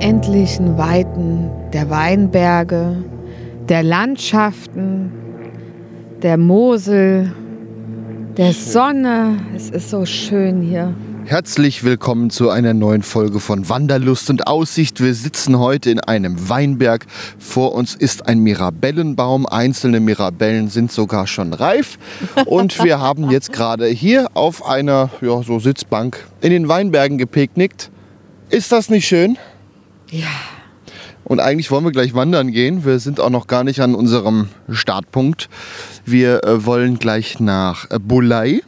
[0.00, 3.04] Unendlichen Weiten der Weinberge,
[3.68, 5.12] der Landschaften,
[6.22, 7.34] der Mosel,
[8.38, 9.36] der Sonne.
[9.54, 10.94] Es ist so schön hier.
[11.26, 15.02] Herzlich willkommen zu einer neuen Folge von Wanderlust und Aussicht.
[15.02, 17.04] Wir sitzen heute in einem Weinberg.
[17.38, 19.44] Vor uns ist ein Mirabellenbaum.
[19.44, 21.98] Einzelne Mirabellen sind sogar schon reif.
[22.46, 27.90] Und wir haben jetzt gerade hier auf einer ja, so Sitzbank in den Weinbergen gepicknickt.
[28.48, 29.36] Ist das nicht schön?
[30.10, 30.28] Ja.
[31.24, 32.84] Und eigentlich wollen wir gleich wandern gehen.
[32.84, 35.48] Wir sind auch noch gar nicht an unserem Startpunkt.
[36.04, 38.62] Wir äh, wollen gleich nach äh, Bulai.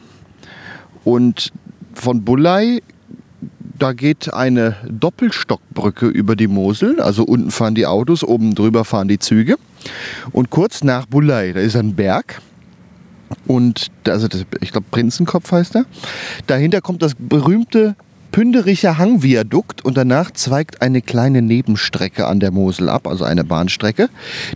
[1.03, 1.51] Und
[1.93, 2.81] von Bulai,
[3.77, 7.01] da geht eine Doppelstockbrücke über die Mosel.
[7.01, 9.57] Also unten fahren die Autos, oben drüber fahren die Züge.
[10.31, 12.41] Und kurz nach Bulai, da ist ein Berg.
[13.45, 15.85] Und also das, ich glaube Prinzenkopf heißt er.
[16.47, 17.95] Dahinter kommt das berühmte
[18.33, 24.09] Pündericher Hangviadukt und danach zweigt eine kleine Nebenstrecke an der Mosel ab, also eine Bahnstrecke,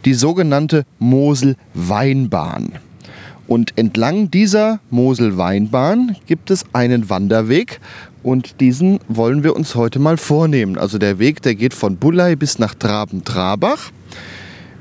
[0.04, 2.72] die sogenannte Mosel-Weinbahn.
[3.46, 7.80] Und entlang dieser Mosel-Weinbahn gibt es einen Wanderweg
[8.24, 10.80] und diesen wollen wir uns heute mal vornehmen.
[10.80, 13.92] Also der Weg, der geht von Bullei bis nach Traben-Trabach.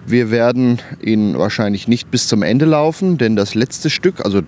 [0.07, 4.41] Wir werden ihn wahrscheinlich nicht bis zum Ende laufen, denn das letzte Stück, also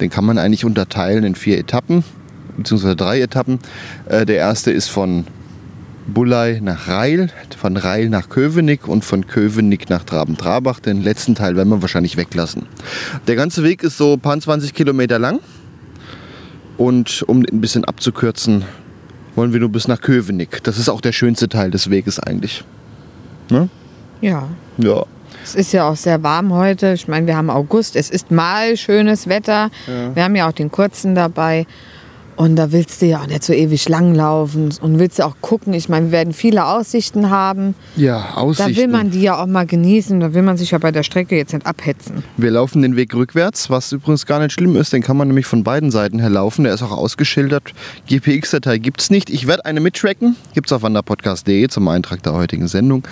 [0.00, 2.02] den kann man eigentlich unterteilen in vier Etappen,
[2.58, 3.58] beziehungsweise drei Etappen.
[4.06, 5.24] Äh, Der erste ist von
[6.06, 10.80] Bullei nach Reil, von Reil nach Köpenick und von Köpenick nach Traben-Trabach.
[10.80, 12.66] Den letzten Teil werden wir wahrscheinlich weglassen.
[13.26, 15.40] Der ganze Weg ist so ein paar 20 Kilometer lang.
[16.76, 18.64] Und um ein bisschen abzukürzen,
[19.34, 20.62] wollen wir nur bis nach Köpenick.
[20.64, 22.64] Das ist auch der schönste Teil des Weges eigentlich.
[23.50, 23.68] Ne?
[24.20, 24.48] Ja.
[24.78, 25.04] Ja.
[25.44, 26.92] Es ist ja auch sehr warm heute.
[26.92, 27.96] Ich meine, wir haben August.
[27.96, 29.70] Es ist mal schönes Wetter.
[30.14, 31.66] Wir haben ja auch den kurzen dabei.
[32.38, 35.72] Und da willst du ja auch nicht so ewig langlaufen und willst ja auch gucken.
[35.74, 37.74] Ich meine, wir werden viele Aussichten haben.
[37.96, 38.76] Ja, Da Aussichten.
[38.76, 40.20] will man die ja auch mal genießen.
[40.20, 42.22] Da will man sich ja bei der Strecke jetzt nicht abhetzen.
[42.36, 44.92] Wir laufen den Weg rückwärts, was übrigens gar nicht schlimm ist.
[44.92, 46.62] Den kann man nämlich von beiden Seiten her laufen.
[46.62, 47.74] Der ist auch ausgeschildert.
[48.06, 49.30] GPX-Datei gibt es nicht.
[49.30, 50.36] Ich werde eine mittracken.
[50.54, 53.02] Gibt es auf wanderpodcast.de zum Eintrag der heutigen Sendung.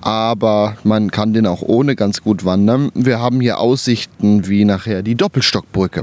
[0.00, 2.90] Aber man kann den auch ohne ganz gut wandern.
[2.94, 6.02] Wir haben hier Aussichten wie nachher die Doppelstockbrücke.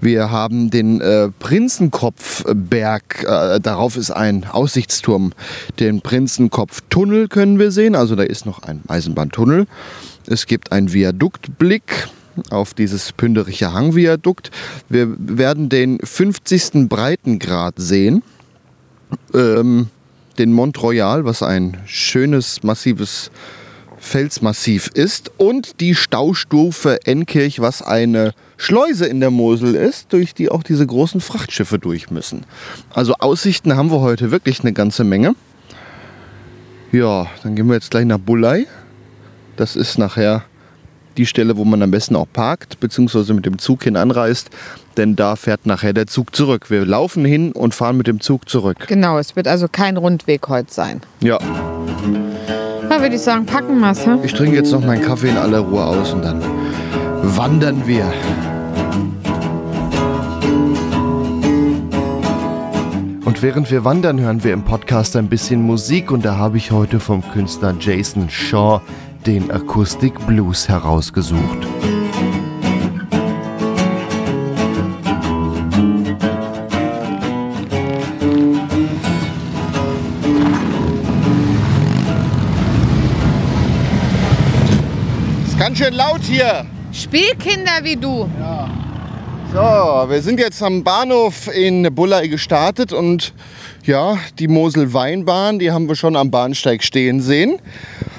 [0.00, 3.24] Wir haben den äh, Prinzenkopfberg.
[3.24, 5.32] Äh, darauf ist ein Aussichtsturm.
[5.80, 7.94] Den Prinzenkopftunnel können wir sehen.
[7.94, 9.66] Also da ist noch ein Eisenbahntunnel.
[10.26, 12.08] Es gibt einen Viaduktblick
[12.50, 14.50] auf dieses Pündericher Hangviadukt.
[14.88, 16.88] Wir werden den 50.
[16.88, 18.22] Breitengrad sehen.
[19.34, 19.88] Ähm,
[20.38, 23.30] den Mont Royal, was ein schönes, massives
[23.98, 25.32] Felsmassiv ist.
[25.36, 30.86] Und die Staustufe Enkirch, was eine Schleuse in der Mosel ist, durch die auch diese
[30.86, 32.44] großen Frachtschiffe durch müssen.
[32.94, 35.34] Also Aussichten haben wir heute wirklich eine ganze Menge.
[36.92, 38.66] Ja, dann gehen wir jetzt gleich nach Bullei.
[39.56, 40.44] Das ist nachher
[41.16, 44.50] die Stelle, wo man am besten auch parkt, beziehungsweise mit dem Zug hin anreist,
[44.96, 46.70] denn da fährt nachher der Zug zurück.
[46.70, 48.86] Wir laufen hin und fahren mit dem Zug zurück.
[48.86, 51.00] Genau, es wird also kein Rundweg heute sein.
[51.20, 51.38] Ja,
[52.88, 54.06] Da würde ich sagen, packen wir es.
[54.24, 56.40] ich trinke jetzt noch meinen Kaffee in aller Ruhe aus und dann
[57.36, 58.04] wandern wir.
[63.24, 66.70] Und während wir wandern, hören wir im Podcast ein bisschen Musik und da habe ich
[66.70, 68.80] heute vom Künstler Jason Shaw
[69.26, 71.66] den Acoustic Blues herausgesucht.
[85.44, 86.64] Ist ganz schön laut hier.
[86.92, 88.30] Spielkinder wie du.
[89.52, 93.32] So, wir sind jetzt am Bahnhof in Bullei gestartet und
[93.84, 97.58] ja, die Mosel-Weinbahn, die haben wir schon am Bahnsteig stehen sehen.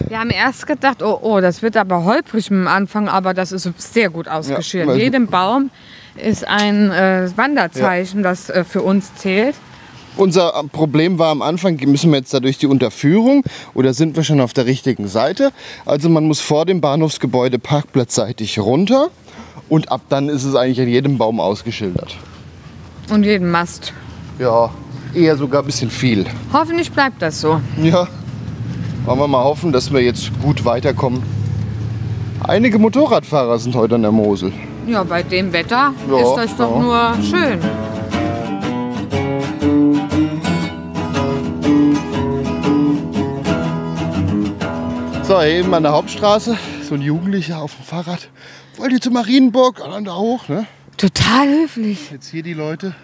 [0.07, 3.69] Wir haben erst gedacht, oh, oh, das wird aber holprig am Anfang, aber das ist
[3.77, 4.95] sehr gut ausgeschildert.
[4.95, 5.69] weil- Jedem Baum
[6.15, 9.55] ist ein äh, Wanderzeichen, das äh, für uns zählt.
[10.15, 13.43] Unser Problem war am Anfang, müssen wir jetzt da durch die Unterführung
[13.75, 15.51] oder sind wir schon auf der richtigen Seite?
[15.85, 19.09] Also man muss vor dem Bahnhofsgebäude parkplatzseitig runter
[19.69, 22.17] und ab dann ist es eigentlich an jedem Baum ausgeschildert.
[23.11, 23.93] Und jeden Mast.
[24.39, 24.71] Ja,
[25.13, 26.25] eher sogar ein bisschen viel.
[26.51, 27.61] Hoffentlich bleibt das so.
[27.79, 28.07] Ja,
[29.07, 31.23] wollen wir mal hoffen, dass wir jetzt gut weiterkommen.
[32.45, 34.51] Einige Motorradfahrer sind heute an der Mosel.
[34.85, 37.15] Ja, bei dem Wetter Ja, ist das doch ja.
[37.15, 37.59] nur schön.
[45.23, 46.57] So, hier eben an der Hauptstraße,
[46.87, 48.29] so ein Jugendlicher auf dem Fahrrad.
[48.77, 49.83] Wollt ihr zur Marienburg?
[49.83, 50.65] Und dann da hoch, ne?
[50.95, 52.11] Total höflich.
[52.11, 52.95] Jetzt hier die Leute,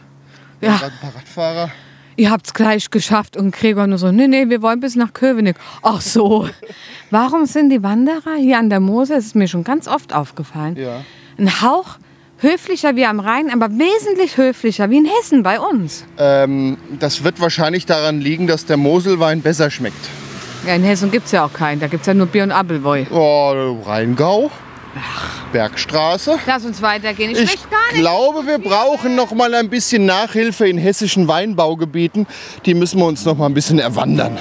[0.62, 1.70] Ja, ein paar Radfahrer.
[2.16, 3.38] Ihr habt's gleich geschafft.
[3.38, 5.56] Und Gregor nur so, nee, nee, wir wollen bis nach Köpenick.
[5.82, 6.48] Ach so.
[7.12, 9.18] Warum sind die Wanderer hier an der Mosel?
[9.18, 10.76] Das ist mir schon ganz oft aufgefallen.
[10.76, 11.02] Ja.
[11.38, 11.98] Ein Hauch
[12.40, 16.06] höflicher wie am Rhein, aber wesentlich höflicher wie in Hessen bei uns.
[16.18, 20.10] Ähm, das wird wahrscheinlich daran liegen, dass der Moselwein besser schmeckt.
[20.68, 21.82] Ja, in Hessen gibt's ja auch keinen.
[21.82, 23.08] Da gibt's ja nur Bier und Apfelwoi.
[23.12, 24.52] Oh, Rheingau,
[25.52, 26.38] Bergstraße.
[26.46, 27.32] Lass uns weitergehen.
[27.32, 28.00] Ich, Ich möchte gar nicht.
[28.02, 32.28] glaube, wir brauchen noch mal ein bisschen Nachhilfe in hessischen Weinbaugebieten.
[32.66, 34.38] Die müssen wir uns noch mal ein bisschen erwandern.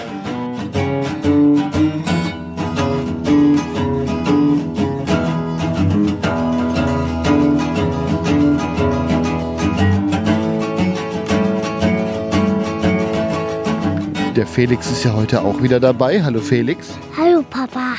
[14.37, 16.23] Der Felix ist ja heute auch wieder dabei.
[16.23, 16.95] Hallo Felix.
[17.17, 17.95] Hallo Papa.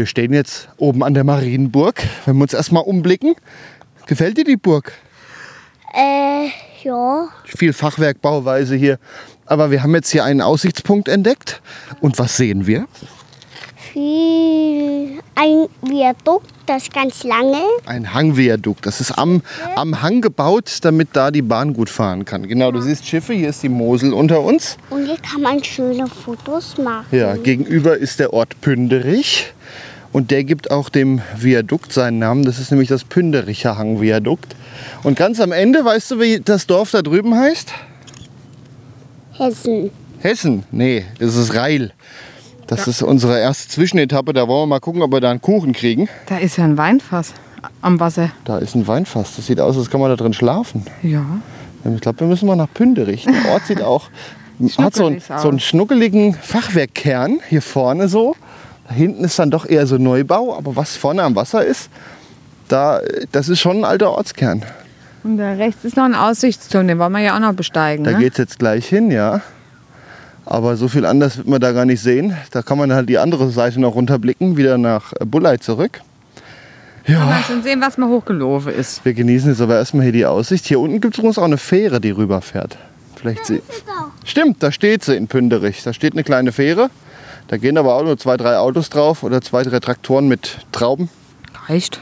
[0.00, 2.02] Wir stehen jetzt oben an der Marienburg.
[2.24, 3.34] Wenn wir uns erstmal umblicken.
[4.06, 4.94] Gefällt dir die Burg?
[5.92, 6.48] Äh,
[6.82, 7.28] ja.
[7.44, 8.98] Viel Fachwerkbauweise hier.
[9.44, 11.60] Aber wir haben jetzt hier einen Aussichtspunkt entdeckt.
[12.00, 12.86] Und was sehen wir?
[13.76, 15.18] Viel.
[15.34, 17.60] Ein Viadukt, das ganz lange.
[17.84, 18.86] Ein Hangviadukt.
[18.86, 19.42] Das ist am,
[19.76, 22.48] am Hang gebaut, damit da die Bahn gut fahren kann.
[22.48, 23.34] Genau, du siehst Schiffe.
[23.34, 24.78] Hier ist die Mosel unter uns.
[24.88, 27.04] Und hier kann man schöne Fotos machen.
[27.10, 29.52] Ja, gegenüber ist der Ort Pünderich.
[30.12, 32.44] Und der gibt auch dem Viadukt seinen Namen.
[32.44, 34.56] Das ist nämlich das Pündericher Hangviadukt.
[35.02, 37.72] Und ganz am Ende, weißt du, wie das Dorf da drüben heißt?
[39.32, 39.90] Hessen.
[40.18, 40.64] Hessen?
[40.70, 41.92] Nee, das ist Reil.
[42.66, 44.32] Das ist unsere erste Zwischenetappe.
[44.32, 46.08] Da wollen wir mal gucken, ob wir da einen Kuchen kriegen.
[46.26, 47.32] Da ist ja ein Weinfass
[47.80, 48.30] am Wasser.
[48.44, 49.36] Da ist ein Weinfass.
[49.36, 50.84] Das sieht aus, als kann man da drin schlafen.
[51.02, 51.24] Ja.
[51.94, 53.24] Ich glaube, wir müssen mal nach Pünderich.
[53.24, 54.10] Der Ort sieht auch,
[54.78, 58.36] hat so, einen, so einen schnuckeligen Fachwerkkern hier vorne so.
[58.90, 60.56] Da hinten ist dann doch eher so Neubau.
[60.58, 61.88] Aber was vorne am Wasser ist,
[62.66, 63.00] da,
[63.30, 64.64] das ist schon ein alter Ortskern.
[65.22, 68.04] Und da rechts ist noch ein Aussichtsturm, den wollen wir ja auch noch besteigen.
[68.04, 68.18] Da ne?
[68.18, 69.42] geht es jetzt gleich hin, ja.
[70.44, 72.36] Aber so viel anders wird man da gar nicht sehen.
[72.50, 76.00] Da kann man halt die andere Seite noch runterblicken, wieder nach Bullei zurück.
[77.04, 79.04] Kann Ja, man schon sehen, was mal hochgelaufen ist.
[79.04, 80.66] wir genießen jetzt aber erstmal hier die Aussicht.
[80.66, 82.76] Hier unten gibt es übrigens auch eine Fähre, die rüberfährt.
[83.14, 83.62] Vielleicht sie.
[84.24, 85.82] Stimmt, da steht sie in Pünderich.
[85.84, 86.88] Da steht eine kleine Fähre.
[87.50, 91.08] Da gehen aber auch nur zwei, drei Autos drauf oder zwei, drei Traktoren mit Trauben.
[91.66, 91.98] Reicht.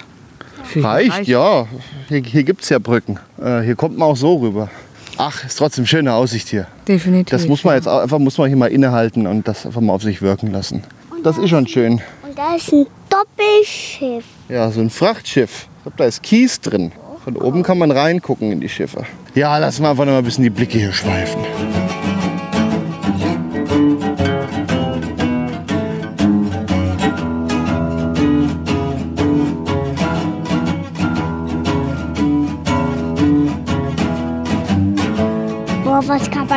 [0.75, 1.67] Hier Reicht, ja.
[2.09, 3.19] Hier, hier gibt es ja Brücken.
[3.43, 4.69] Äh, hier kommt man auch so rüber.
[5.17, 6.67] Ach, ist trotzdem schöne Aussicht hier.
[6.87, 7.31] Definitiv.
[7.31, 9.95] Das muss man jetzt auch, einfach muss man hier mal innehalten und das einfach mal
[9.95, 10.85] auf sich wirken lassen.
[11.23, 12.03] Das ist schon schön.
[12.23, 14.27] Und da ist ein Doppelschiff.
[14.51, 15.67] Ja, so ein Frachtschiff.
[15.79, 16.93] Ich glaube, da ist Kies drin.
[17.25, 19.07] Von oben kann man reingucken in die Schiffe.
[19.35, 21.41] Ja, lassen wir einfach noch mal ein bisschen die Blicke hier schweifen.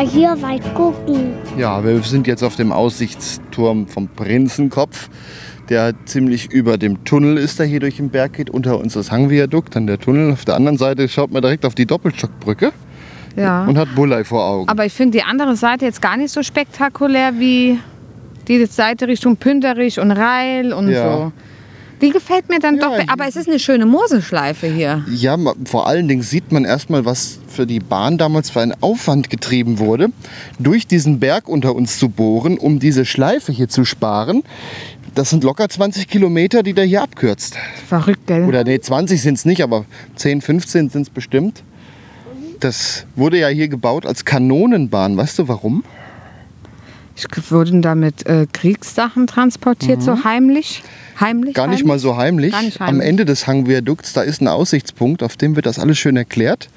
[0.02, 1.34] Man hier weit gucken?
[1.58, 5.10] Ja, wir sind jetzt auf dem Aussichtsturm vom Prinzenkopf,
[5.70, 8.50] der ziemlich über dem Tunnel ist, der hier durch den Berg geht.
[8.50, 10.32] Unter uns das Hangviadukt, dann der Tunnel.
[10.32, 12.72] Auf der anderen Seite schaut man direkt auf die Doppelstockbrücke
[13.36, 13.66] Ja.
[13.66, 14.70] und hat Bullei vor Augen.
[14.70, 17.78] Aber ich finde die andere Seite jetzt gar nicht so spektakulär wie
[18.48, 21.04] die Seite Richtung Pünderich und Reil und Ja.
[21.18, 21.32] so.
[22.02, 23.08] Die gefällt mir dann Ja, doch.
[23.08, 25.06] Aber es ist eine schöne Moselschleife hier.
[25.10, 29.30] Ja, vor allen Dingen sieht man erstmal, was für die Bahn damals für ein Aufwand
[29.30, 30.10] getrieben wurde,
[30.60, 34.44] durch diesen Berg unter uns zu bohren, um diese Schleife hier zu sparen.
[35.14, 37.56] Das sind locker 20 Kilometer, die der hier abkürzt.
[37.88, 38.46] Verrückt, gell?
[38.46, 41.64] Oder nee, 20 sind es nicht, aber 10, 15 sind es bestimmt.
[42.62, 45.18] Das wurde ja hier gebaut als Kanonenbahn.
[45.18, 45.84] Weißt du warum?
[47.16, 50.82] Ich, wurden damit äh, Kriegssachen transportiert, so heimlich?
[51.20, 51.54] Heimlich?
[51.54, 51.54] Mhm.
[51.56, 51.88] Gar nicht heimlich?
[51.88, 52.60] mal so heimlich.
[52.62, 53.08] Nicht Am heimlich.
[53.08, 56.70] Ende des Hangviadukts, da ist ein Aussichtspunkt, auf dem wird das alles schön erklärt.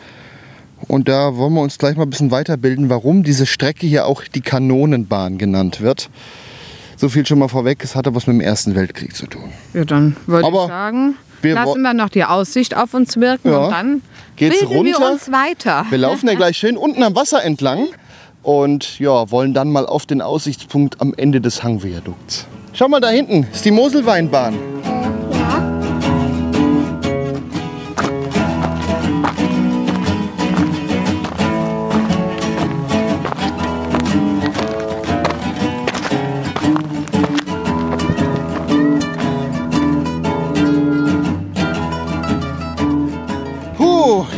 [0.89, 4.23] Und da wollen wir uns gleich mal ein bisschen weiterbilden, warum diese Strecke hier auch
[4.25, 6.11] die Kanonenbahn genannt wird.
[6.97, 9.53] So viel schon mal vorweg, es hatte was mit dem Ersten Weltkrieg zu tun.
[9.73, 13.51] Ja, dann würde Aber ich sagen, wir lassen wir noch die Aussicht auf uns wirken
[13.51, 13.65] Ja.
[13.67, 14.03] und dann
[14.37, 15.13] Geht's bilden wir runter?
[15.13, 15.87] uns weiter.
[15.91, 17.89] Wir laufen ja gleich schön unten am Wasser entlang
[18.45, 22.47] und ja, wollen dann mal auf den Aussichtspunkt am Ende des Hangviadukts.
[22.73, 24.55] Schau mal da hinten, ist die Moselweinbahn.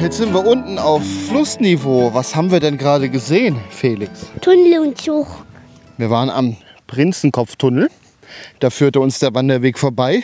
[0.07, 2.15] Jetzt sind wir unten auf Flussniveau.
[2.15, 4.31] Was haben wir denn gerade gesehen, Felix?
[4.41, 5.27] Tunnel und Zug.
[5.97, 7.91] Wir waren am Prinzenkopftunnel.
[8.61, 10.23] Da führte uns der Wanderweg vorbei.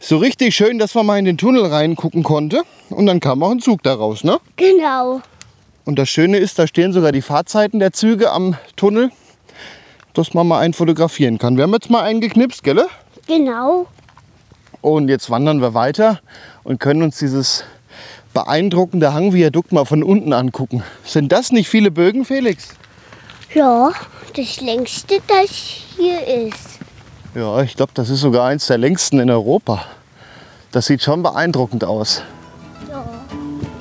[0.00, 2.62] So richtig schön, dass man mal in den Tunnel reingucken konnte.
[2.90, 4.40] Und dann kam auch ein Zug daraus, ne?
[4.56, 5.20] Genau.
[5.84, 9.12] Und das Schöne ist, da stehen sogar die Fahrzeiten der Züge am Tunnel,
[10.14, 11.56] dass man mal einen fotografieren kann.
[11.56, 12.86] Wir haben jetzt mal einen geknipst, gell?
[13.28, 13.86] Genau.
[14.80, 16.18] Und jetzt wandern wir weiter
[16.64, 17.62] und können uns dieses
[18.32, 20.82] beeindruckende Hangviadukt mal von unten angucken.
[21.04, 22.68] Sind das nicht viele Bögen, Felix?
[23.54, 23.90] Ja,
[24.34, 25.50] das längste, das
[25.96, 26.78] hier ist.
[27.34, 29.84] Ja, ich glaube, das ist sogar eins der längsten in Europa.
[30.70, 32.22] Das sieht schon beeindruckend aus.
[32.90, 33.04] Ja.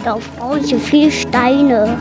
[0.04, 1.98] Da brauchen sie viel Steine.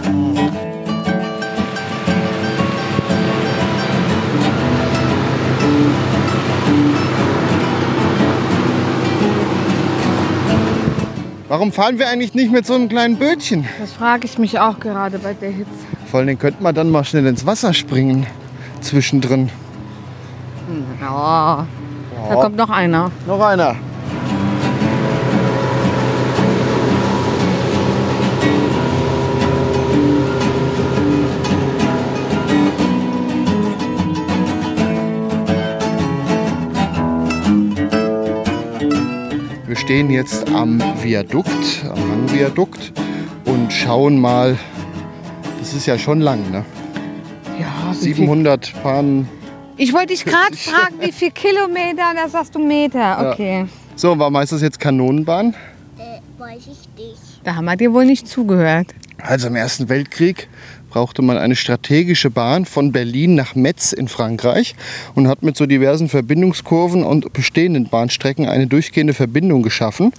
[11.51, 13.67] Warum fahren wir eigentlich nicht mit so einem kleinen Bötchen?
[13.81, 15.69] Das frage ich mich auch gerade bei der Hitze.
[16.09, 18.25] Vor allem könnte man dann mal schnell ins Wasser springen
[18.81, 19.51] zwischendrin.
[21.01, 21.67] Ja.
[22.29, 23.11] Da kommt noch einer.
[23.27, 23.75] Noch einer.
[39.91, 42.93] Stehen jetzt am Viadukt, am Hangviadukt
[43.45, 44.57] und schauen mal.
[45.59, 46.65] Das ist ja schon lang, ne?
[47.59, 49.29] Ja, 700 Bahnen.
[49.77, 53.33] Ich wollte dich gerade fragen, wie viel Kilometer, da sagst du Meter.
[53.33, 53.67] Okay.
[53.97, 55.57] So, warum heißt das jetzt Kanonenbahn?
[55.99, 57.41] Äh, weiß ich nicht.
[57.43, 58.95] Da haben wir dir wohl nicht zugehört.
[59.23, 60.49] Also im Ersten Weltkrieg
[60.91, 64.75] brauchte man eine strategische Bahn von Berlin nach Metz in Frankreich
[65.15, 70.13] und hat mit so diversen Verbindungskurven und bestehenden Bahnstrecken eine durchgehende Verbindung geschaffen.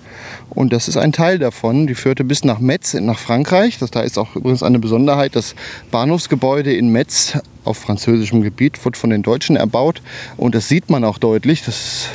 [0.50, 1.88] Und das ist ein Teil davon.
[1.88, 3.77] Die führte bis nach Metz nach Frankreich.
[3.79, 5.36] Das da ist auch übrigens eine Besonderheit.
[5.36, 5.55] Das
[5.91, 10.01] Bahnhofsgebäude in Metz auf französischem Gebiet wird von den Deutschen erbaut.
[10.38, 11.63] Und das sieht man auch deutlich.
[11.65, 12.10] Das ist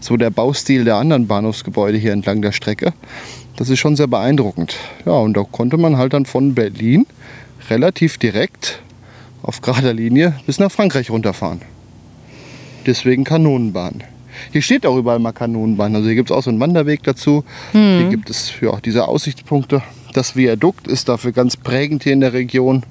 [0.00, 2.92] so der Baustil der anderen Bahnhofsgebäude hier entlang der Strecke.
[3.56, 4.76] Das ist schon sehr beeindruckend.
[5.06, 7.06] Ja, und da konnte man halt dann von Berlin
[7.70, 8.80] relativ direkt
[9.42, 11.62] auf gerader Linie bis nach Frankreich runterfahren.
[12.84, 14.04] Deswegen Kanonenbahn.
[14.52, 15.94] Hier steht auch überall mal Kanonenbahn.
[15.94, 17.44] Also hier gibt es auch so einen Wanderweg dazu.
[17.72, 19.82] Hier gibt es ja, diese Aussichtspunkte.
[20.12, 22.82] Das Viadukt ist dafür ganz prägend hier in der Region.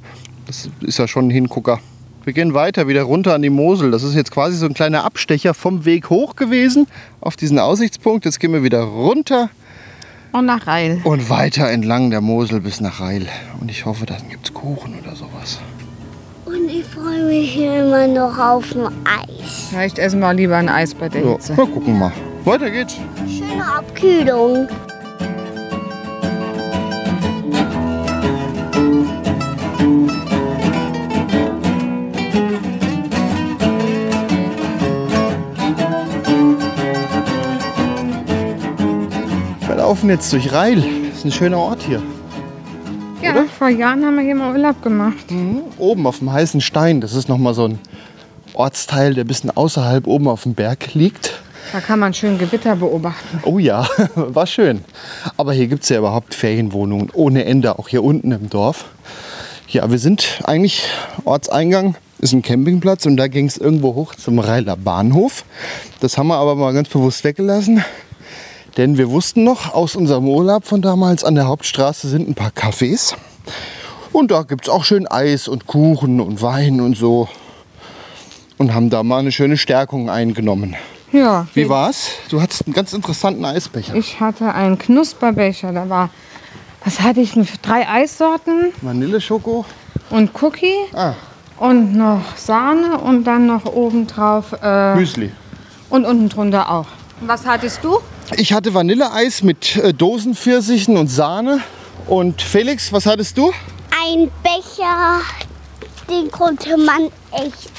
[0.47, 1.79] Das ist ja schon ein Hingucker.
[2.23, 3.91] Wir gehen weiter, wieder runter an die Mosel.
[3.91, 6.87] Das ist jetzt quasi so ein kleiner Abstecher vom Weg hoch gewesen
[7.21, 8.25] auf diesen Aussichtspunkt.
[8.25, 9.51] Jetzt gehen wir wieder runter
[10.35, 11.01] Und nach Rhein.
[11.05, 13.25] und weiter entlang der Mosel bis nach Reil.
[13.61, 15.59] Und ich hoffe, dann gibt es Kuchen oder sowas.
[16.45, 19.67] Und ich freue mich hier immer noch auf dem Eis.
[19.69, 21.55] Vielleicht essen wir lieber ein Eis bei der Hitze.
[21.55, 22.11] wir gucken mal.
[22.43, 22.97] Weiter geht's.
[23.29, 24.67] Schöne Abkühlung.
[40.05, 40.83] Laufen jetzt durch Reil.
[41.09, 41.99] Das ist ein schöner Ort hier.
[43.23, 43.45] Ja, oder?
[43.45, 45.25] vor Jahren haben wir hier mal Urlaub gemacht.
[45.79, 47.01] Oben auf dem heißen Stein.
[47.01, 47.79] Das ist nochmal so ein
[48.53, 51.41] Ortsteil, der ein bisschen außerhalb oben auf dem Berg liegt.
[51.73, 53.39] Da kann man schön Gewitter beobachten.
[53.45, 54.85] Oh ja, war schön.
[55.37, 58.85] Aber hier gibt es ja überhaupt Ferienwohnungen ohne Ende, auch hier unten im Dorf.
[59.69, 60.87] Ja, wir sind eigentlich
[61.23, 65.45] Ortseingang, ist ein Campingplatz und da ging es irgendwo hoch zum Reiler Bahnhof.
[65.99, 67.83] Das haben wir aber mal ganz bewusst weggelassen.
[68.77, 72.49] Denn wir wussten noch aus unserem Urlaub von damals, an der Hauptstraße sind ein paar
[72.51, 73.15] Cafés.
[74.11, 77.29] Und da gibt es auch schön Eis und Kuchen und Wein und so.
[78.57, 80.75] Und haben da mal eine schöne Stärkung eingenommen.
[81.11, 81.47] Ja.
[81.53, 82.09] Wie war's?
[82.29, 83.95] Du hattest einen ganz interessanten Eisbecher.
[83.95, 85.71] Ich hatte einen Knusperbecher.
[85.71, 86.09] Da war,
[86.83, 87.33] was hatte ich?
[87.61, 89.65] Drei Eissorten Vanilleschoko.
[90.09, 91.13] und Cookie Ah,
[91.57, 95.31] und noch Sahne und dann noch obendrauf äh, Müsli.
[95.89, 96.87] und unten drunter auch.
[97.21, 97.99] Was hattest du?
[98.33, 101.61] Ich hatte Vanilleeis mit äh, Dosenpfirsichen und Sahne.
[102.07, 103.53] Und Felix, was hattest du?
[104.03, 105.21] Ein Becher,
[106.09, 107.69] den konnte man echt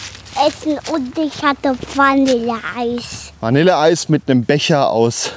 [0.47, 0.79] essen.
[0.93, 3.33] Und ich hatte Vanilleeis.
[3.41, 5.33] Vanilleeis mit einem Becher aus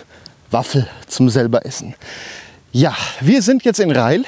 [0.52, 1.96] Waffel zum selber essen.
[2.72, 4.26] Ja, wir sind jetzt in Reil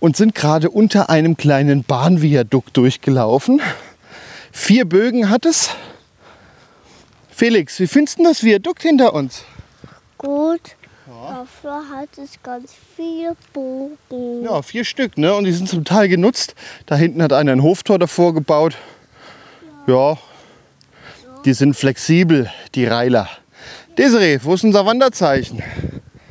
[0.00, 3.62] und sind gerade unter einem kleinen Bahnviadukt durchgelaufen.
[4.50, 5.70] Vier Bögen hat es.
[7.30, 9.44] Felix, wie findest du das Viadukt hinter uns?
[10.18, 10.76] Gut.
[11.06, 14.42] Dafür hat es ganz viele Bogen.
[14.42, 15.34] Ja, vier Stück, ne?
[15.34, 16.54] Und die sind zum Teil genutzt.
[16.86, 18.76] Da hinten hat einer ein Hoftor davor gebaut.
[19.86, 20.18] Ja,
[21.44, 23.28] die sind flexibel, die Reiler.
[23.96, 25.62] Desiree, wo ist unser Wanderzeichen?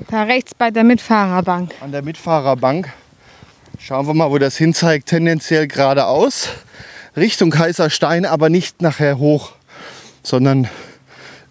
[0.09, 1.73] Da rechts bei der Mitfahrerbank.
[1.79, 2.91] An der Mitfahrerbank.
[3.79, 5.07] Schauen wir mal, wo das hinzeigt.
[5.07, 6.49] Tendenziell geradeaus.
[7.15, 9.53] Richtung Kaiserstein, aber nicht nachher hoch,
[10.21, 10.67] sondern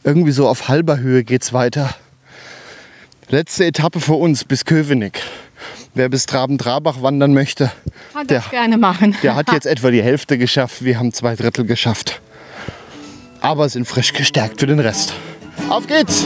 [0.03, 1.95] irgendwie so auf halber Höhe geht es weiter.
[3.29, 5.23] Letzte Etappe für uns bis Köpenick.
[5.95, 7.71] Wer bis Traben-Trabach wandern möchte,
[8.13, 9.17] Kann Der- das gerne machen.
[9.23, 10.85] der hat jetzt etwa die Hälfte geschafft.
[10.85, 12.21] Wir haben zwei Drittel geschafft.
[13.41, 15.15] Aber sind frisch gestärkt für den Rest.
[15.69, 16.25] Auf geht's!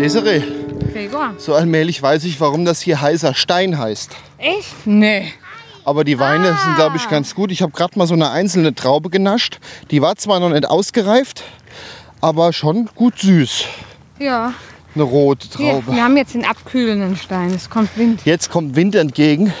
[0.00, 0.42] Desiree,
[0.94, 1.34] Gregor.
[1.36, 4.16] so allmählich weiß ich, warum das hier heißer Stein heißt.
[4.38, 4.86] Echt?
[4.86, 5.30] Nee.
[5.84, 7.52] Aber die Weine sind, glaube ich, ganz gut.
[7.52, 9.58] Ich habe gerade mal so eine einzelne Traube genascht.
[9.90, 11.44] Die war zwar noch nicht ausgereift,
[12.22, 13.64] aber schon gut süß.
[14.18, 14.54] Ja.
[14.94, 15.92] Eine rote Traube.
[15.92, 17.52] wir haben jetzt den abkühlenden Stein.
[17.52, 18.22] Es kommt Wind.
[18.24, 19.52] Jetzt kommt Wind entgegen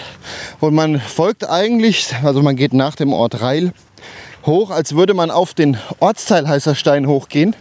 [0.60, 3.74] und man folgt eigentlich, also man geht nach dem Ort Reil
[4.46, 7.54] hoch, als würde man auf den Ortsteil Heißer Stein hochgehen.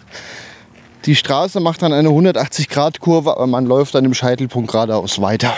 [1.05, 5.53] Die Straße macht dann eine 180-Grad-Kurve, aber man läuft dann im Scheitelpunkt geradeaus weiter.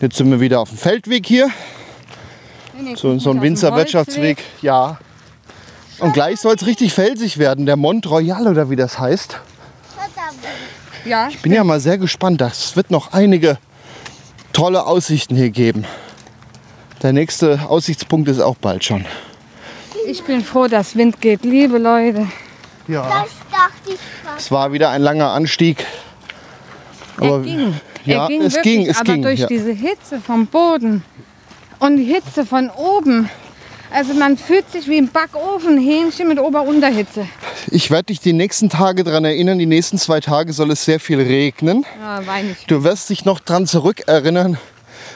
[0.00, 1.50] Jetzt sind wir wieder auf dem Feldweg hier,
[2.96, 4.42] so, so ein Winzerwirtschaftsweg.
[4.62, 4.98] Ja.
[5.98, 9.38] Und gleich soll es richtig felsig werden, der Mont Royal oder wie das heißt.
[11.04, 12.40] Ja, Bin ja mal sehr gespannt.
[12.42, 13.58] Es wird noch einige
[14.52, 15.84] tolle Aussichten hier geben.
[17.02, 19.06] Der nächste Aussichtspunkt ist auch bald schon.
[20.06, 21.44] ich bin froh, dass Wind geht.
[21.44, 22.26] Liebe Leute.
[22.86, 23.26] Ja.
[23.86, 23.96] Ich.
[24.36, 25.84] Es war wieder ein langer Anstieg.
[27.20, 27.74] Er Aber ging.
[28.04, 29.46] ja, er ging es wirklich, ging, es aber ging, durch ja.
[29.46, 31.02] diese Hitze vom Boden
[31.78, 33.28] und die Hitze von oben.
[33.92, 37.26] Also man fühlt sich wie im Backofen, Hähnchen mit Ober-Unterhitze.
[37.72, 39.58] ich werde dich die nächsten Tage daran erinnern.
[39.58, 41.84] Die nächsten zwei Tage soll es sehr viel regnen.
[42.00, 42.66] Ja, ich.
[42.66, 44.58] Du wirst dich noch dran zurückerinnern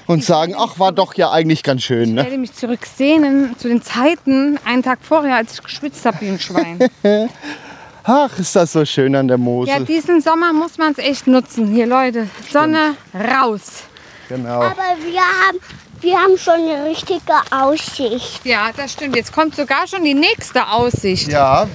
[0.09, 2.03] und sagen, ach, war doch ja eigentlich ganz schön.
[2.03, 2.25] Ich Ne?
[2.25, 6.41] werde mich zurücksehnen zu den Zeiten, einen Tag vorher, als ich geschwitzt habe wie ein
[6.41, 6.79] Schwein.
[8.07, 9.85] Ach, ist das so schön an der ja, Mosel.
[9.87, 11.69] diesen Sommer muss man es echt nutzen.
[11.69, 13.85] Hier, Leute, Sonne raus.
[14.29, 14.61] genau.
[14.61, 14.77] Aber
[15.11, 15.59] wir haben,
[16.03, 18.45] wir haben schon eine richtige Aussicht.
[18.45, 19.17] Ja, das stimmt.
[19.17, 21.29] Jetzt kommt sogar schon die nächste Aussicht.
[21.29, 21.67] Ja.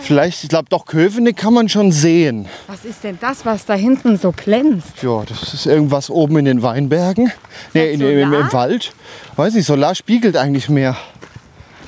[0.00, 2.48] Vielleicht, ich glaube, doch Köpenick kann man schon sehen.
[2.66, 5.02] Was ist denn das, was da hinten so glänzt?
[5.02, 7.30] Ja, das ist irgendwas oben in den Weinbergen.
[7.74, 8.92] Nee, in, im, im, Wald.
[9.36, 10.96] Weiß nicht, Solar spiegelt eigentlich mehr.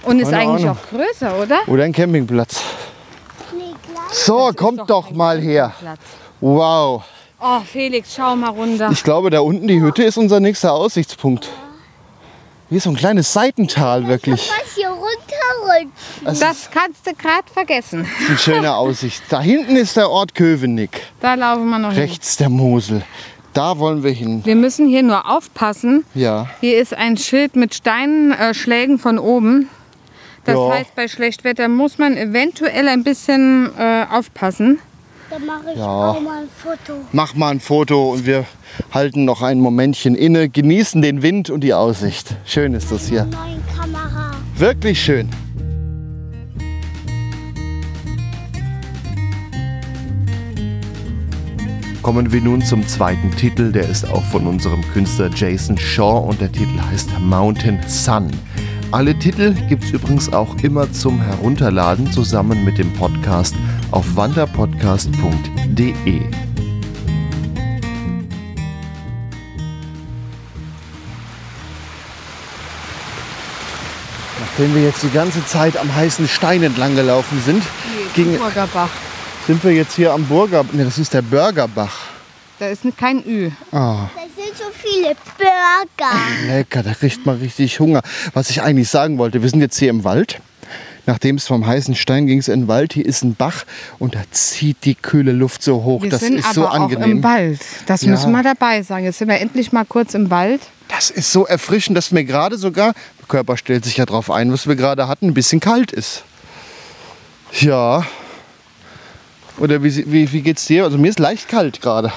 [0.03, 0.77] Und ist Keine eigentlich Ahnung.
[0.77, 1.61] auch größer, oder?
[1.69, 2.63] Oder ein Campingplatz.
[4.13, 5.73] So, kommt doch, mal her.
[6.41, 7.05] Wow.
[7.41, 8.91] Oh, Felix, schau mal runter.
[8.93, 11.49] Ich glaube, da unten die Hütte ist unser nächster Aussichtspunkt.
[12.69, 14.49] Hier ist so ein kleines Seitental wirklich.
[14.49, 16.41] Was hier runterrutscht.
[16.43, 18.07] Das kannst du gerade vergessen.
[18.29, 19.23] Eine schöne Aussicht.
[19.29, 21.03] Da hinten ist der Ort Köpenick.
[21.21, 22.03] Da laufen wir noch hin.
[22.03, 23.03] Rechts der Mosel.
[23.55, 24.45] Da wollen wir hin.
[24.45, 26.05] Wir müssen hier nur aufpassen.
[26.15, 26.49] Ja.
[26.61, 29.69] Hier ist ein Schild mit Steinschlägen von oben.
[30.55, 30.73] Das Ja.
[30.79, 34.79] heißt, bei Schlechtwetter muss man eventuell ein bisschen äh, aufpassen.
[35.31, 35.87] Dann mache ich Ja.
[36.11, 36.99] auch mal ein Foto.
[37.13, 38.45] Mach mal ein Foto und wir
[38.93, 42.35] halten noch ein Momentchen inne, genießen den Wind und die Aussicht.
[42.45, 43.25] Schön ist das hier.
[43.27, 44.33] Neuen Kamera.
[44.57, 45.29] Wirklich schön.
[52.03, 56.41] Kommen wir nun zum zweiten Titel, der ist auch von unserem Künstler Jason Shaw und
[56.41, 58.31] der Titel heißt Mountain Sun.
[58.93, 63.55] Alle Titel gibt es übrigens auch immer zum Herunterladen zusammen mit dem Podcast
[63.93, 66.23] auf wanderpodcast.de.
[74.41, 77.63] Nachdem wir jetzt die ganze Zeit am heißen Stein entlang gelaufen sind,
[78.17, 78.91] ging, Burgerbach.
[79.47, 80.65] sind wir jetzt hier am Burger.
[80.73, 81.97] Ne, das ist der Burgerbach.
[82.59, 83.53] Da ist kein Ü.
[83.71, 84.09] Ah,
[85.03, 86.15] viele Burger.
[86.47, 88.03] lecker, da kriegt man richtig Hunger.
[88.35, 90.41] Was ich eigentlich sagen wollte, wir sind jetzt hier im Wald.
[91.07, 93.65] Nachdem es vom heißen Stein ging es in den Wald, hier ist ein Bach
[93.99, 96.03] und da zieht die kühle Luft so hoch.
[96.03, 97.11] Wir das sind ist aber so auch angenehm.
[97.13, 97.59] im Wald.
[97.87, 98.11] Das Ja.
[98.11, 99.05] müssen wir dabei sagen.
[99.05, 100.61] Jetzt sind wir endlich mal kurz im Wald.
[100.89, 104.53] Das ist so erfrischend, dass mir gerade sogar, der Körper stellt sich ja darauf ein,
[104.53, 106.23] was wir gerade hatten, ein bisschen kalt ist.
[107.59, 108.05] Ja.
[109.59, 110.85] Oder wie, wie, wie geht's dir?
[110.85, 112.13] Also mir ist leicht kalt gerade.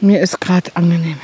[0.00, 1.18] Mir ist gerade angenehm.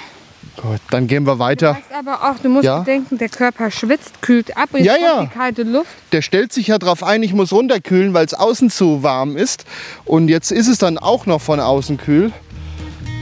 [0.62, 1.74] Gut, dann gehen wir Du weiter.
[1.74, 2.80] weißt aber auch, du musst Ja.
[2.80, 5.22] bedenken, der Körper schwitzt, kühlt ab und Ja, ja.
[5.22, 5.88] die kalte Luft.
[6.12, 9.64] Der stellt sich ja darauf ein, ich muss runterkühlen, weil es außen zu warm ist.
[10.04, 12.32] Und jetzt ist es dann auch noch von außen kühl.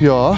[0.01, 0.37] Ja.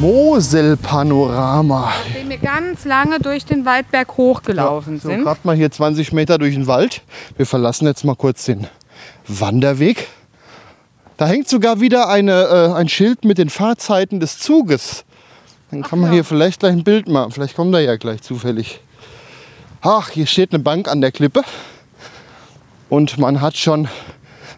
[0.00, 1.92] Moselpanorama.
[2.06, 5.24] Nachdem wir ganz lange durch den Waldberg hochgelaufen So, sind.
[5.24, 7.02] gerade mal hier 20 Meter durch den Wald.
[7.36, 8.66] Wir verlassen jetzt mal kurz den
[9.26, 10.06] Wanderweg.
[11.16, 15.04] Da hängt sogar wieder eine, äh, ein Schild mit den Fahrzeiten des Zuges.
[15.70, 17.32] Dann kann man hier vielleicht gleich ein Bild machen.
[17.32, 18.80] Vielleicht kommt er ja gleich zufällig.
[19.80, 21.42] Ach, hier steht eine Bank an der Klippe.
[22.88, 23.88] Und man hat schon,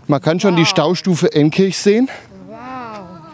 [0.06, 2.08] man kann schon die Staustufe Enkirch sehen.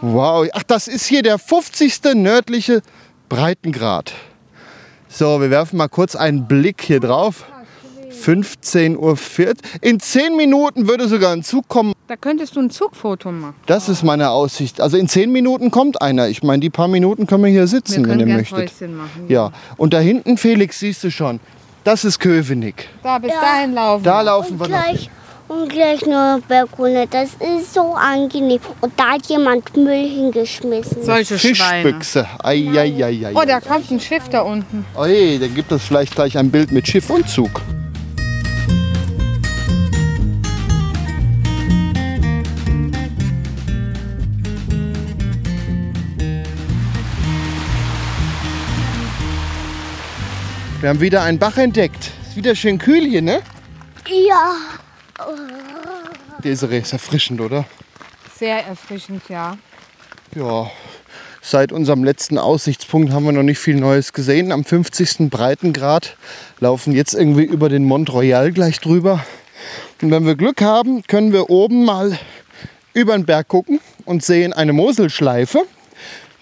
[0.01, 0.47] Wow.
[0.53, 2.01] Ach, das ist hier der 50.
[2.15, 2.81] nördliche
[3.29, 4.13] Breitengrad.
[5.09, 7.45] So, wir werfen mal kurz einen Blick hier drauf.
[8.23, 9.53] 15.04 Uhr.
[9.81, 11.93] In 10 Minuten würde sogar ein Zug kommen.
[12.07, 13.55] Da könntest du ein Zugfoto machen.
[13.67, 14.81] Das ist meine Aussicht.
[14.81, 16.27] Also in 10 Minuten kommt einer.
[16.27, 18.71] Ich meine, die paar Minuten können wir hier Wir sitzen, wenn können ihr möchtet.
[18.71, 19.25] Häuschen machen.
[19.27, 21.39] Ja, und da hinten, Felix, siehst du schon.
[21.83, 22.87] Das ist Köpenick.
[23.03, 23.41] Da bis Ja.
[23.41, 24.03] dahin laufen.
[24.03, 25.09] Da laufen Und wir noch.
[25.47, 27.05] Und gleich nur Berg runter.
[27.07, 28.59] Das ist so angenehm.
[28.81, 31.03] Und da hat jemand Müll hingeschmissen.
[31.03, 31.37] Solche.
[31.37, 32.27] Fischbüchse.
[32.43, 33.33] Eieieiei.
[33.33, 34.85] Oh, da kommt ein Schiff da unten.
[34.95, 37.61] Oi, dann gibt es vielleicht gleich ein Bild mit Schiff und Zug.
[50.79, 52.11] Wir haben wieder einen Bach entdeckt.
[52.27, 53.41] Ist wieder schön kühl hier, ne?
[54.07, 54.55] Ja.
[56.43, 57.65] Desiree ist erfrischend, oder?
[58.37, 59.57] Sehr erfrischend, ja.
[60.35, 60.69] Ja,
[61.41, 64.51] seit unserem letzten Aussichtspunkt haben wir noch nicht viel Neues gesehen.
[64.51, 65.29] Am 50.
[65.29, 66.15] Breitengrad
[66.59, 69.25] laufen jetzt irgendwie über den Mont Royal gleich drüber.
[70.01, 72.17] Und wenn wir Glück haben, können wir oben mal
[72.93, 75.63] über den Berg gucken und sehen eine Moselschleife,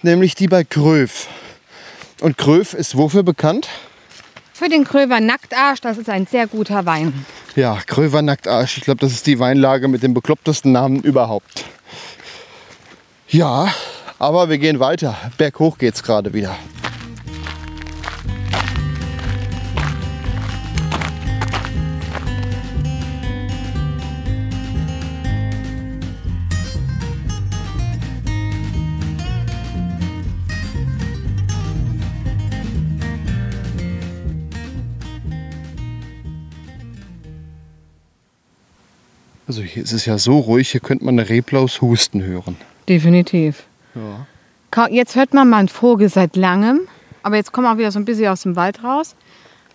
[0.01, 1.27] nämlich die bei Gröf.
[2.21, 3.69] Und Gröf ist wofür bekannt?
[4.53, 7.25] Für den Kröver Nacktarsch, das ist ein sehr guter Wein.
[7.55, 8.77] Ja, Gröver Nacktarsch.
[8.77, 11.63] Ich glaube, das ist die Weinlage mit dem beklopptesten Namen überhaupt.
[13.29, 13.69] Ja,
[14.19, 15.15] aber wir gehen weiter.
[15.37, 16.57] Berghoch geht's gerade wieder.
[39.47, 42.57] Also hier ist es ja so ruhig, hier könnte man eine Reblaus husten hören.
[42.89, 43.63] Definitiv.
[43.93, 44.87] Ja.
[44.89, 46.81] Jetzt hört man mal einen Vogel seit langem,
[47.23, 49.15] aber jetzt kommen wir auch wieder so ein bisschen aus dem Wald raus.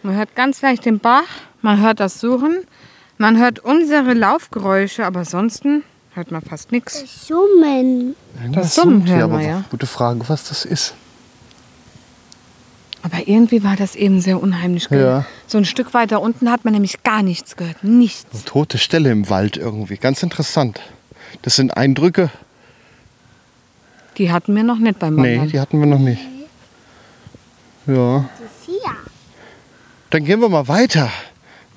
[0.02, 1.24] Man hört ganz leicht den Bach,
[1.62, 2.64] man hört das Suchen,
[3.16, 7.26] man hört unsere Laufgeräusche, aber ansonsten hört man fast nichts.
[7.26, 8.16] Summen.
[8.52, 9.64] Das Summen hören aber wir, ja.
[9.70, 10.94] Gute Frage, was das ist.
[13.03, 14.89] Aber irgendwie war das eben sehr unheimlich.
[14.91, 15.25] Ja.
[15.47, 17.83] So ein Stück weiter unten hat man nämlich gar nichts gehört.
[17.83, 18.45] Nichts.
[18.45, 19.97] Tote Stelle im Wald irgendwie.
[19.97, 20.81] Ganz interessant.
[21.43, 22.31] Das sind Eindrücke.
[24.19, 25.49] Die hatten wir noch nicht beim Nee, Wandern.
[25.49, 26.21] die hatten wir noch nicht.
[27.87, 28.29] Ja.
[28.39, 28.91] Das ist hier.
[30.11, 31.11] Dann gehen wir mal weiter.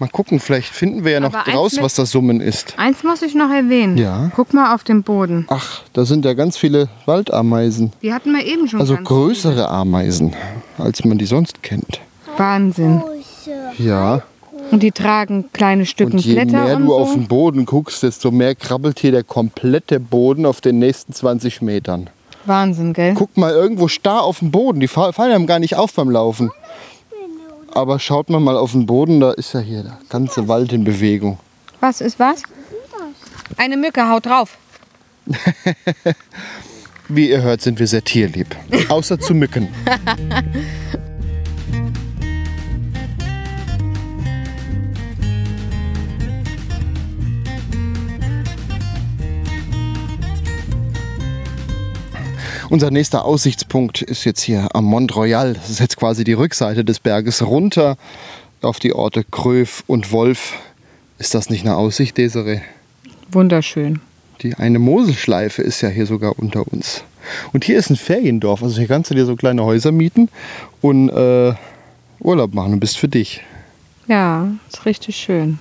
[0.04, 2.74] Mal gucken, vielleicht finden wir ja noch Aber raus, mit- was das Summen ist.
[2.78, 3.98] Eins muss ich noch erwähnen.
[3.98, 4.32] Ja.
[4.36, 5.46] Guck mal auf den Boden.
[5.50, 7.94] Ach, da sind ja ganz viele Waldameisen.
[8.02, 8.82] Die hatten wir eben schon.
[8.82, 10.34] Also größere Ameisen,
[10.78, 12.02] als man die sonst kennt.
[12.26, 12.38] viele.
[12.38, 13.02] Wahnsinn.
[13.78, 14.24] Ja.
[14.72, 16.98] Und die tragen kleine Stücken Und je Blätter mehr und du so.
[16.98, 21.62] auf den Boden guckst, desto mehr krabbelt hier der komplette Boden auf den nächsten 20
[21.62, 22.10] Metern.
[22.46, 23.14] Wahnsinn, gell?
[23.16, 24.82] Guck mal irgendwo starr auf den Boden.
[24.82, 26.52] Die fa- fallen einem gar nicht auf beim Laufen.
[27.74, 30.84] Aber schaut man mal auf den Boden, da ist ja hier der ganze Wald in
[30.84, 31.40] Bewegung.
[31.80, 32.44] Was ist was?
[33.58, 34.58] Eine Mücke haut drauf.
[37.08, 38.56] Wie ihr hört, sind wir sehr tierlieb.
[38.90, 39.70] Außer zu Mücken.
[52.74, 55.54] Unser nächster Aussichtspunkt ist jetzt hier am Mont Royal.
[55.54, 57.98] Das ist jetzt quasi die Rückseite des Berges runter
[58.64, 60.54] auf die Orte Gröf und Wolf.
[61.20, 62.62] Ist das nicht eine Aussicht, Desiree?
[63.32, 64.00] Wunderschön.
[64.42, 67.04] Die eine Moselschleife ist ja hier sogar unter uns.
[67.52, 68.64] Und hier ist ein Feriendorf.
[68.64, 70.30] Also hier kannst du dir so kleine Häuser mieten
[70.82, 71.54] und äh,
[72.22, 73.44] Urlaub machen und bist für dich.
[74.08, 75.60] Ja, ist richtig schön.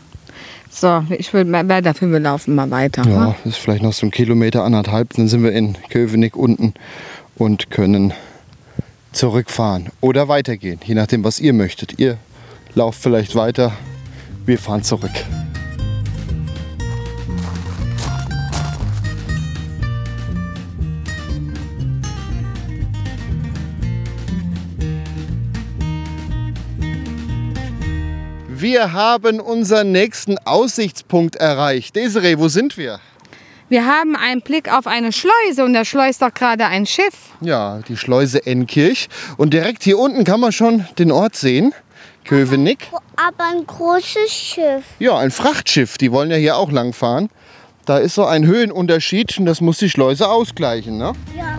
[0.74, 3.02] So, ich will mal weiter, wir laufen mal weiter.
[3.06, 3.34] Ja, ne?
[3.44, 5.12] das ist vielleicht noch so ein Kilometer, anderthalb.
[5.14, 6.72] Dann sind wir in Köpenick unten
[7.36, 8.14] und können
[9.12, 10.80] zurückfahren oder weitergehen.
[10.84, 11.98] Je nachdem, was ihr möchtet.
[11.98, 12.16] Ihr
[12.74, 13.72] lauft vielleicht weiter.
[14.46, 15.12] Wir fahren zurück.
[28.62, 31.96] Wir haben unseren nächsten Aussichtspunkt erreicht.
[31.96, 33.00] Desiree, wo sind wir?
[33.68, 37.32] Wir haben einen Blick auf eine Schleuse und da schleust doch gerade ein Schiff.
[37.40, 39.08] Ja, die Schleuse Enkirch.
[39.36, 41.74] Und direkt hier unten kann man schon den Ort sehen.
[42.24, 42.86] Köpenick.
[43.16, 44.84] Aber ein großes Schiff.
[45.00, 45.98] Ja, ein Frachtschiff.
[45.98, 47.30] Die wollen ja hier auch langfahren.
[47.84, 50.98] Da ist so ein Höhenunterschied und das muss die Schleuse ausgleichen.
[50.98, 51.14] Ne?
[51.36, 51.56] Ja.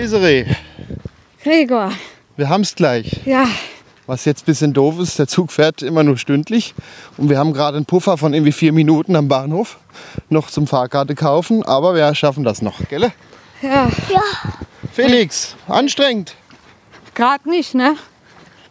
[0.00, 0.46] Desiree,
[1.44, 1.92] Gregor,
[2.38, 3.20] wir haben es gleich.
[3.26, 3.46] ja,
[4.06, 6.74] Was jetzt ein bisschen doof ist, der Zug fährt immer nur stündlich.
[7.18, 9.78] Und wir haben gerade einen Puffer von irgendwie vier Minuten am Bahnhof
[10.30, 11.62] noch zum Fahrkarte kaufen.
[11.64, 13.12] Aber wir schaffen das noch, gell?
[13.60, 14.22] ja, Ja.
[14.94, 16.34] Felix, anstrengend.
[17.14, 17.96] gerade nicht, ne?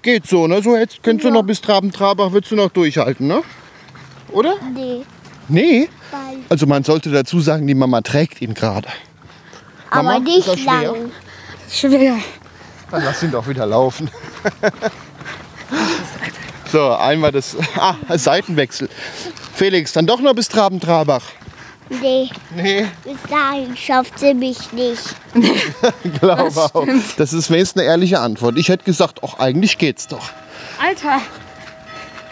[0.02, 0.64] Geht so, ne?
[0.64, 1.36] So jetzt könntest du Ja.
[1.36, 3.44] noch bis Traben-Trabach, würdest du noch durchhalten, ne?
[4.32, 4.56] Oder?
[4.74, 5.04] Nee.
[5.48, 5.90] Nee.
[6.50, 8.88] Also man sollte dazu sagen, die Mama trägt ihn gerade.
[9.92, 10.82] Mama, aber nicht das schwer?
[10.92, 11.12] lang.
[11.72, 12.18] Schwer.
[12.92, 14.10] Dann lass ihn doch wieder laufen.
[16.72, 18.90] so, einmal das ah, Seitenwechsel.
[19.54, 21.24] Felix, dann doch noch bis Traben-Trabach.
[21.90, 25.02] Nee, Nee, bis dahin schafft sie mich nicht.
[26.20, 26.86] glaube auch.
[27.18, 28.58] Das ist wenigstens eine ehrliche Antwort.
[28.58, 30.30] Ich hätte gesagt, ach, eigentlich geht's doch.
[30.80, 31.20] Alter,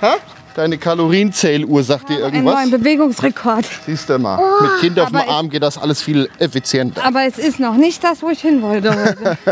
[0.02, 0.18] Ha?
[0.58, 2.56] Deine Kalorienzähluhr sagt dir einen irgendwas?
[2.56, 3.64] neuen Bewegungsrekord.
[3.86, 7.06] Siehst du mal, mit Kind auf dem Arm geht das alles viel effizienter.
[7.06, 9.38] Aber es ist noch nicht das, wo ich hin wollte heute.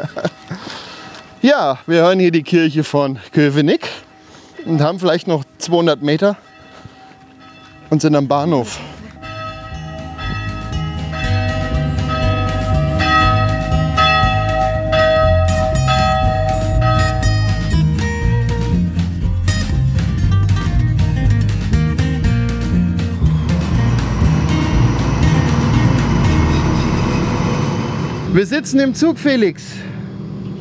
[1.43, 3.87] Ja, wir hören hier die Kirche von Köpenick
[4.65, 6.37] und haben vielleicht noch 200 Meter
[7.91, 8.79] und sind am Bahnhof.
[28.35, 29.63] Wir sitzen im Zug, Felix.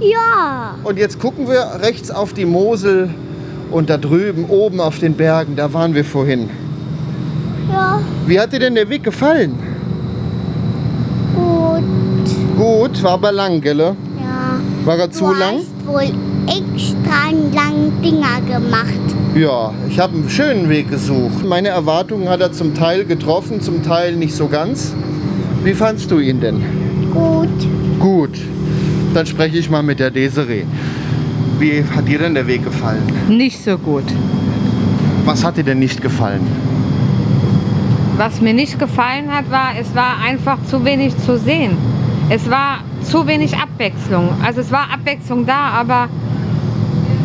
[0.00, 0.76] Ja.
[0.84, 3.10] Und jetzt gucken wir rechts auf die Mosel
[3.72, 6.48] und da drüben oben auf den Bergen, da waren wir vorhin.
[7.72, 8.00] Ja.
[8.28, 9.58] Wie hat dir denn der Weg gefallen?
[11.34, 11.82] Gut.
[12.56, 13.80] Gut, war aber lang, gell?
[13.80, 13.94] Ja.
[14.84, 15.56] War er Du zu lang?
[15.56, 16.12] hast wohl
[16.46, 19.00] extra langen Dinger gemacht.
[19.34, 21.44] Ja, ich habe einen schönen Weg gesucht.
[21.44, 24.94] Meine Erwartungen hat er zum Teil getroffen, zum Teil nicht so ganz.
[25.64, 26.62] Wie fandst du ihn denn?
[27.14, 27.68] Gut.
[28.00, 28.38] Gut.
[29.14, 30.64] Dann spreche ich mal mit der Desiree.
[31.60, 33.02] Wie hat dir denn der Weg gefallen?
[33.28, 34.04] Nicht so gut.
[35.24, 36.44] Was hat dir denn nicht gefallen?
[38.16, 41.76] Was mir nicht gefallen hat, war, es war einfach zu wenig zu sehen.
[42.28, 44.30] Es war zu wenig Abwechslung.
[44.44, 46.08] Also es war Abwechslung da, aber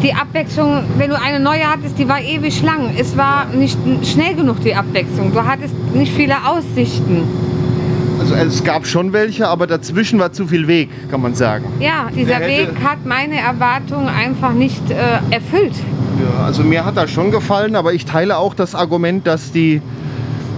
[0.03, 2.91] die Abwechslung, wenn du eine neue hattest, die war ewig lang.
[2.97, 5.33] Es war nicht schnell genug, die Abwechslung.
[5.33, 7.23] Du hattest nicht viele Aussichten.
[8.31, 11.65] Also es gab schon welche, aber dazwischen war zu viel Weg, kann man sagen.
[11.79, 14.95] Ja, dieser Weg hat meine Erwartungen einfach nicht äh,
[15.33, 15.73] erfüllt.
[16.37, 19.81] Ja, also mir hat das schon gefallen, aber ich teile auch das Argument, dass die,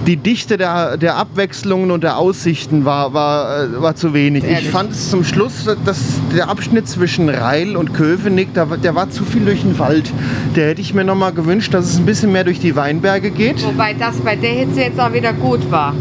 [0.08, 4.44] die Dichte der, der Abwechslungen und der Aussichten war, war, äh, war zu wenig.
[4.44, 4.70] Ich Ehrlich?
[4.70, 6.00] fand es zum Schluss, dass
[6.36, 10.12] der Abschnitt zwischen Reil und Köpenick, war- der war zu viel durch den Wald.
[10.56, 13.30] Der hätte ich mir noch mal gewünscht, dass es ein bisschen mehr durch die Weinberge
[13.30, 13.64] geht.
[13.64, 15.94] Wobei das bei der Hitze jetzt auch wieder gut war.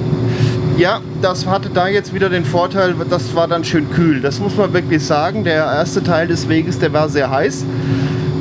[0.77, 4.21] Ja, das hatte da jetzt wieder den Vorteil, das war dann schön kühl.
[4.21, 5.45] Das muss man wirklich sagen.
[5.45, 7.65] Der erste Teil des Weges, der war sehr heiß.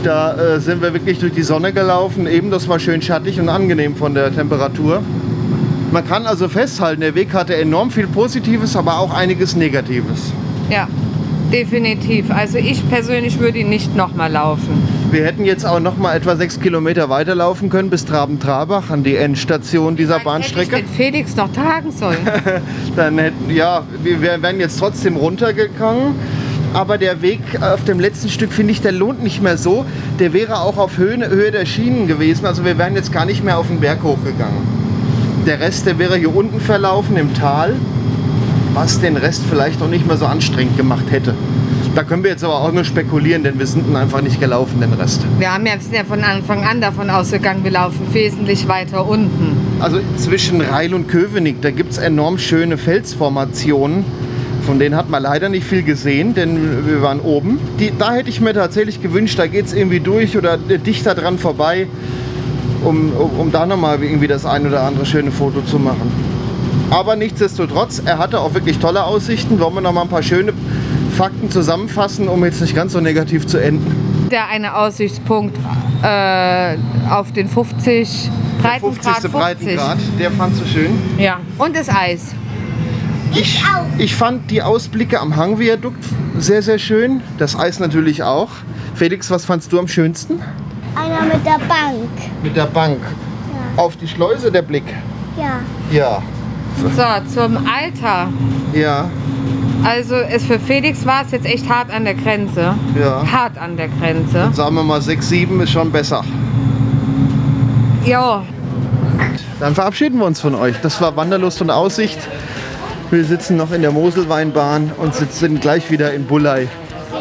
[0.04, 2.28] Da äh, sind wir wirklich durch die Sonne gelaufen.
[2.28, 5.04] Eben, das war schön schattig und angenehm von der Temperatur.
[5.92, 10.32] Man kann also festhalten, der Weg hatte enorm viel Positives, aber auch einiges Negatives.
[10.70, 10.88] Ja,
[11.52, 12.32] definitiv.
[12.32, 14.84] Also ich persönlich würde ihn nicht nochmal laufen.
[15.12, 19.16] Wir hätten jetzt auch noch mal etwa sechs Kilometer weiterlaufen können bis Traben-Trabach an die
[19.16, 20.78] Endstation dieser Bahnstrecke.
[20.78, 22.20] Hätte ich den Felix noch tragen sollen.
[22.96, 26.14] dann hätten, ja, wir wär- wären jetzt trotzdem runtergegangen.
[26.72, 29.86] Aber der Weg auf dem letzten Stück, finde ich, der lohnt nicht mehr so.
[30.20, 32.46] Der wäre auch auf Höhe, Höhe der Schienen gewesen.
[32.46, 34.80] Also wir wären jetzt gar nicht mehr auf den Berg hochgegangen.
[35.48, 37.74] Der Rest, der wäre hier unten verlaufen im Tal,
[38.74, 41.34] was den Rest vielleicht auch nicht mehr so anstrengend gemacht hätte.
[41.96, 44.94] Da können wir jetzt aber auch nur spekulieren, denn wir sind einfach nicht gelaufen, den
[44.94, 45.22] Rest.
[45.40, 49.58] Wir haben ja, sind ja von Anfang an davon ausgegangen, wir laufen wesentlich weiter unten.
[49.80, 54.06] Also zwischen Reil und Köpenick, da gibt es enorm schöne Felsformationen.
[54.66, 57.60] Von denen hat man leider nicht viel gesehen, denn wir waren oben.
[57.80, 61.40] Die, da hätte ich mir tatsächlich gewünscht, da geht es irgendwie durch oder dichter dran
[61.40, 61.88] vorbei,
[62.84, 66.12] um, um, um da nochmal irgendwie das ein oder andere schöne Foto zu machen.
[66.90, 69.60] Aber nichtsdestotrotz, er hatte auch wirklich tolle Aussichten.
[69.60, 70.54] Wollen wir noch mal ein paar schöne
[71.16, 74.10] Fakten zusammenfassen, um jetzt nicht ganz so negativ zu enden?
[74.30, 75.58] der eine Aussichtspunkt
[76.04, 76.78] äh,
[77.10, 79.32] auf den 50 Der Breitengrad 50.
[79.32, 80.92] Breitengrad, der fandst du schön.
[81.18, 82.34] Ja, und das Eis.
[83.34, 83.64] Ich,
[83.98, 86.04] ich fand die Ausblicke am Hangviadukt
[86.38, 87.22] sehr, sehr schön.
[87.38, 88.50] Das Eis natürlich auch.
[88.96, 90.42] Felix, was fandst du am schönsten?
[90.96, 92.10] Einer mit der Bank.
[92.42, 93.00] Mit der Bank.
[93.76, 94.84] Auf die Schleuse der Blick.
[95.38, 95.60] Ja.
[95.92, 96.22] Ja,
[96.80, 98.30] So, zum Alter.
[98.74, 99.10] ja,
[99.84, 102.74] Also es für Felix war es jetzt echt hart an der Grenze.
[103.00, 103.24] ja.
[103.32, 104.50] Hart an der Grenze.
[104.54, 106.24] Sagen wir mal 6, 7 ist schon besser.
[108.06, 108.44] Ja,
[109.60, 110.76] Dann verabschieden wir uns von euch.
[110.82, 112.18] Das war Wanderlust und Aussicht.
[113.12, 116.68] Wir sitzen noch in der Moselweinbahn und sind gleich wieder in Bullei.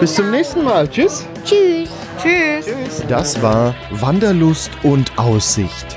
[0.00, 0.86] Bis zum nächsten Mal.
[0.88, 1.26] Tschüss.
[1.44, 1.88] Tschüss.
[2.22, 3.02] tschüss.
[3.08, 5.96] Das war Wanderlust und Aussicht.